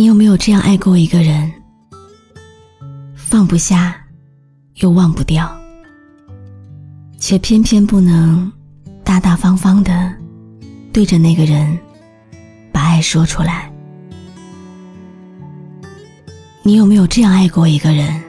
[0.00, 1.52] 你有没有这样爱过一个人？
[3.14, 3.94] 放不下，
[4.76, 5.54] 又忘不掉，
[7.18, 8.50] 却偏偏不能
[9.04, 10.10] 大大方方的
[10.90, 11.78] 对着那个人
[12.72, 13.70] 把爱说出来。
[16.62, 18.22] 你有没有这样爱过一个人？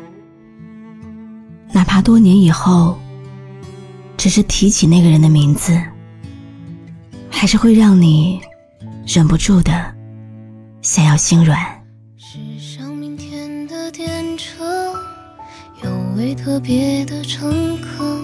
[1.71, 2.99] 哪怕多年以后，
[4.17, 5.81] 只是提起那个人的名字，
[7.29, 8.41] 还是会让你
[9.07, 9.90] 忍不住的
[10.81, 11.57] 想要心软。
[16.17, 18.23] 位特别的乘客，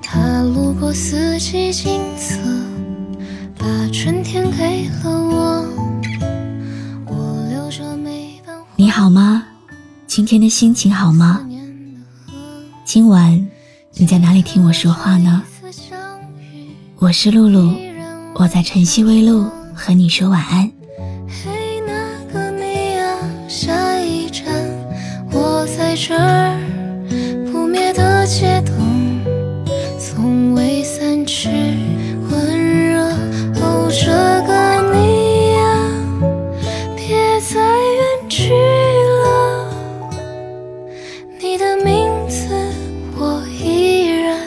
[0.00, 2.38] 他路过四季景色，
[3.58, 5.68] 把春天给了我。
[7.06, 8.56] 我留着每瓣。
[8.76, 9.46] 你好吗？
[10.06, 11.46] 今天的心情好吗？
[12.86, 13.46] 今晚
[13.92, 15.42] 你在哪里听我说话呢？
[16.96, 17.74] 我是露露，
[18.34, 19.44] 我在晨曦微露
[19.74, 20.72] 和你说晚安。
[25.94, 26.58] 在这儿。
[27.52, 29.22] 不灭的街灯
[29.96, 31.48] 从未散去
[32.28, 33.00] 温热，
[33.62, 34.10] 哦，这
[34.44, 35.62] 个你呀，
[36.96, 38.52] 别再远去
[39.22, 39.70] 了。
[41.40, 42.48] 你的名字
[43.16, 44.40] 我依然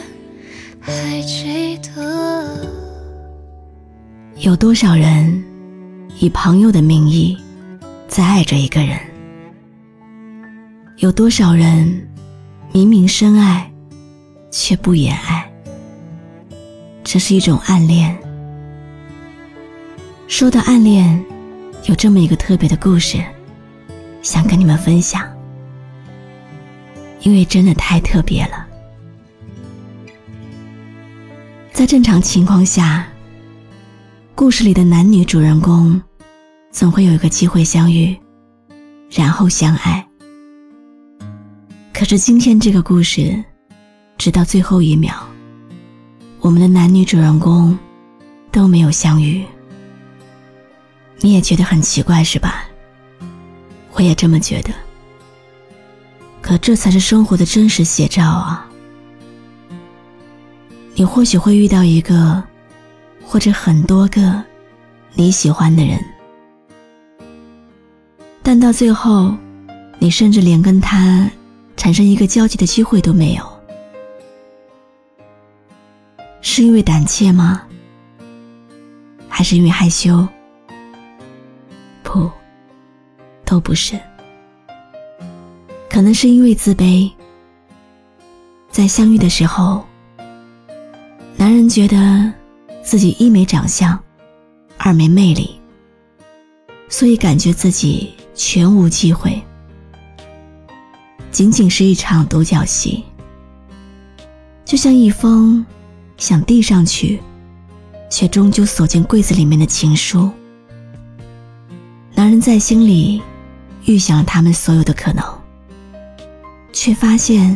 [0.81, 2.59] 还记得。
[4.35, 5.41] 有多少人
[6.19, 7.37] 以朋友的名义
[8.09, 8.99] 在爱着一个人？
[10.97, 12.09] 有多少人
[12.73, 13.71] 明明深爱？
[14.49, 15.47] 却不言爱，
[17.03, 18.17] 这是一种暗恋。
[20.27, 21.23] 说到暗恋，
[21.85, 23.23] 有这么一个特别的故事，
[24.23, 25.21] 想跟你们分享，
[27.21, 28.65] 因为真的太特别了。
[31.71, 33.07] 在正常情况下，
[34.33, 36.01] 故事里的男女主人公
[36.71, 38.17] 总会有一个机会相遇，
[39.11, 40.06] 然后相爱。
[41.97, 43.43] 可是今天这个故事。
[44.19, 45.15] 直到最后一秒，
[46.41, 47.77] 我们的男女主人公
[48.51, 49.43] 都没有相遇。
[51.21, 52.65] 你也觉得很奇怪是吧？
[53.93, 54.71] 我也这么觉得。
[56.39, 58.69] 可这才是生活的真实写照啊！
[60.93, 62.43] 你或许会遇到一个，
[63.23, 64.43] 或者很多个
[65.13, 65.99] 你喜欢的人，
[68.43, 69.35] 但到最后，
[69.97, 71.27] 你甚至连跟他
[71.87, 73.49] 产生一个交集的机会都没有。
[76.41, 77.65] 是因为胆怯吗？
[79.29, 80.27] 还是因为害羞？
[82.03, 82.29] 不，
[83.45, 83.97] 都不是。
[85.89, 87.09] 可能是因为自卑。
[88.69, 89.81] 在相遇的时候，
[91.37, 92.33] 男人觉得
[92.83, 93.97] 自己一没长相，
[94.77, 95.57] 二没魅力，
[96.89, 99.41] 所以感觉自己全无机会，
[101.37, 103.03] 仅仅是一场独角戏，
[104.65, 105.63] 就像一封。
[106.17, 107.21] 想递上去，
[108.09, 110.31] 却终究锁进柜子里面的情书。
[112.15, 113.21] 男人在心里
[113.85, 115.23] 预想了他们所有的可能，
[116.73, 117.55] 却发现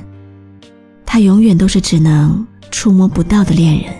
[1.04, 3.92] 他永远都是只能触摸不到的恋人。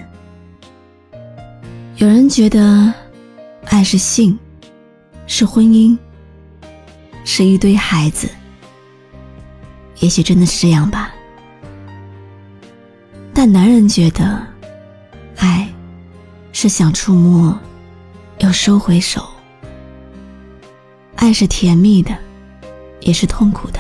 [1.96, 2.94] 有人觉得，
[3.66, 4.38] 爱是性，
[5.26, 5.98] 是婚姻，
[7.26, 8.30] 是一堆孩子。
[10.02, 11.16] 也许真的是这样吧。
[13.34, 14.46] 但男人觉得。
[15.38, 15.68] 爱，
[16.54, 17.58] 是想触摸，
[18.42, 19.28] 又收回手。
[21.16, 22.16] 爱是甜蜜的，
[23.00, 23.80] 也是痛苦的。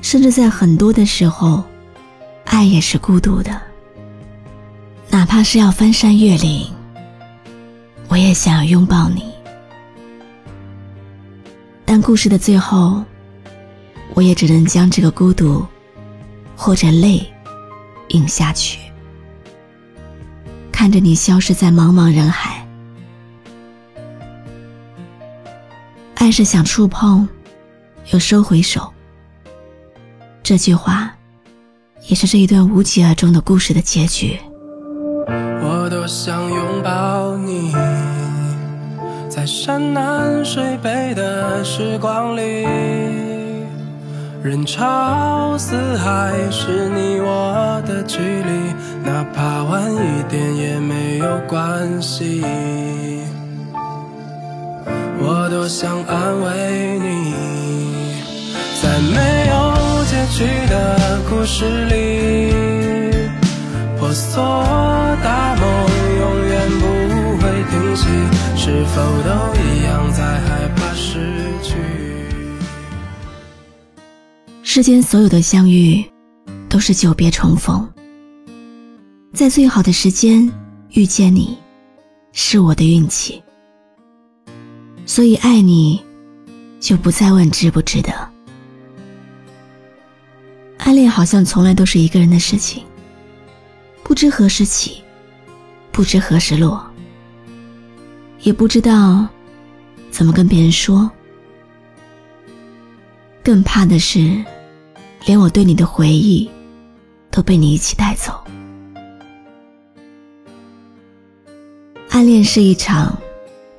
[0.00, 1.62] 甚至在很多的时候，
[2.46, 3.60] 爱也是孤独的。
[5.10, 6.72] 哪怕是要翻山越岭，
[8.08, 9.30] 我也想要拥抱你。
[11.84, 13.04] 但故事的最后，
[14.14, 15.66] 我也只能将这个孤独，
[16.56, 17.26] 或者泪，
[18.08, 18.78] 饮下去。
[20.70, 22.64] 看着你消失在茫茫人海，
[26.14, 27.28] 爱是想触碰，
[28.12, 28.92] 又收回手。
[30.42, 31.12] 这句话，
[32.06, 34.38] 也是这一段无疾而终的故事的结局。
[35.26, 37.72] 我多想拥抱你，
[39.28, 43.33] 在山南水北的时光里。
[44.44, 52.44] 人潮四海，是你我的距离，哪怕晚一点也没有关系。
[55.18, 57.32] 我多想安慰你，
[58.82, 59.54] 在没有
[60.04, 62.52] 结局的故事里，
[63.98, 64.62] 婆娑
[65.24, 65.64] 大梦
[66.20, 66.84] 永远不
[67.38, 68.10] 会停息。
[68.56, 71.32] 是否都一样在害怕失
[71.62, 72.03] 去？
[74.74, 76.04] 世间所有的相遇，
[76.68, 77.88] 都是久别重逢。
[79.32, 80.52] 在最好的时间
[80.94, 81.56] 遇见你，
[82.32, 83.40] 是我的运气。
[85.06, 86.02] 所以爱你，
[86.80, 88.12] 就不再问值不值得。
[90.78, 92.82] 暗恋好像从来都是一个人的事情，
[94.02, 95.00] 不知何时起，
[95.92, 96.84] 不知何时落，
[98.40, 99.24] 也不知道
[100.10, 101.08] 怎么跟别人说。
[103.40, 104.44] 更怕的是，
[105.26, 106.48] 连我对你的回忆，
[107.30, 108.32] 都被你一起带走。
[112.10, 113.18] 暗恋是一场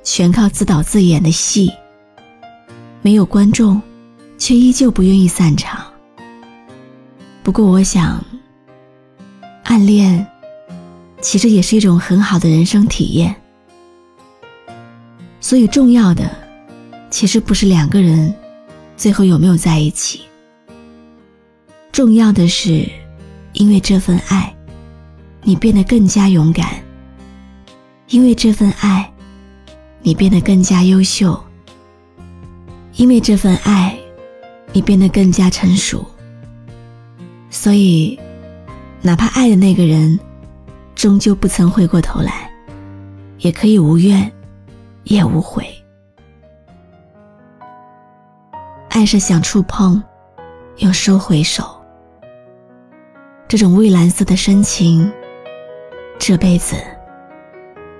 [0.02, 1.72] 全靠自导自演的戏，
[3.00, 3.80] 没有观众，
[4.36, 5.84] 却依旧不愿意散场。
[7.42, 8.22] 不过，我想，
[9.62, 10.26] 暗恋
[11.20, 13.34] 其实也是一种很好的人生体验。
[15.40, 16.28] 所以，重要的
[17.08, 18.34] 其实不是两个人
[18.96, 20.22] 最后有没有在一起，
[21.96, 22.86] 重要的是，
[23.54, 24.54] 因为这份爱，
[25.40, 26.68] 你变得更加勇敢。
[28.08, 29.10] 因为这份爱，
[30.02, 31.34] 你变得更加优秀；
[32.96, 33.98] 因为这份爱，
[34.74, 36.04] 你变得更加成熟。
[37.48, 38.20] 所以，
[39.00, 40.20] 哪怕爱的那个人
[40.94, 42.50] 终究不曾回过头来，
[43.38, 44.30] 也可以无怨
[45.04, 45.66] 也无悔。
[48.90, 50.02] 爱是想触碰，
[50.76, 51.74] 又收回手。
[53.48, 55.12] 这种蔚蓝色的深情，
[56.18, 56.74] 这辈子。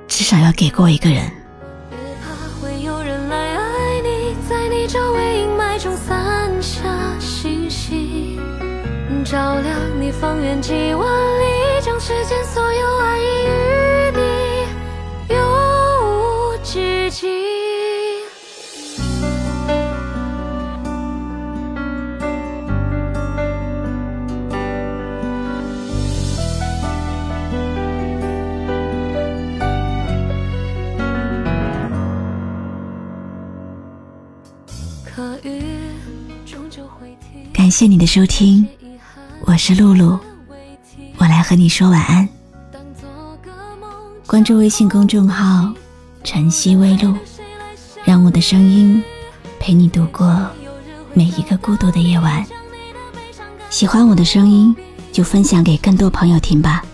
[0.08, 1.22] 至少要给过一个人。
[1.88, 6.82] 别怕会有人来爱你，在你周围阴霾中散下
[7.20, 8.40] 星星，
[9.25, 13.46] 照亮你方圆几万里，将世间所有爱意
[37.53, 38.67] 感谢你的收听，
[39.44, 40.19] 我是露露，
[41.19, 42.29] 我来和你说晚安。
[44.27, 45.73] 关注微信公众号
[46.25, 47.15] “晨曦微露”，
[48.05, 49.03] 让我的声音
[49.59, 50.49] 陪你度过
[51.12, 52.44] 每一个孤独的夜晚。
[53.69, 54.75] 喜欢我的声音，
[55.12, 56.85] 就分享给更多朋友听吧。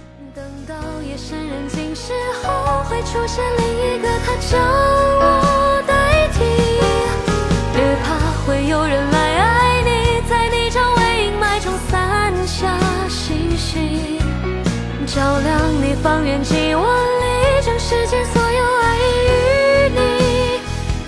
[16.03, 20.01] 方圆几万里，将世间所有爱意与你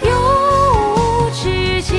[0.08, 0.14] 永
[0.94, 1.92] 无止境。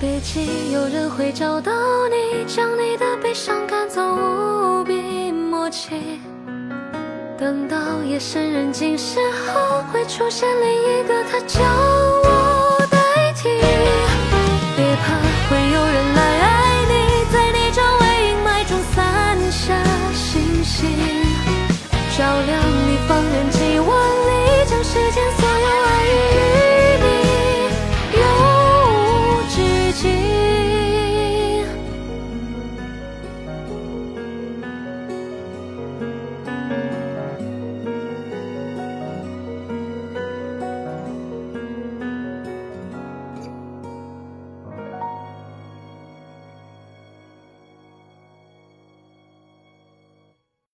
[0.00, 1.72] 别急，有人会找到
[2.08, 6.20] 你，将你的悲伤赶走，无比默契。
[7.36, 11.64] 等到夜深人静时候，会出现另一个他叫
[12.22, 12.27] 我